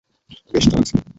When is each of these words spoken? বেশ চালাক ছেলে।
বেশ 0.51 0.65
চালাক 0.65 0.85
ছেলে। 0.87 1.01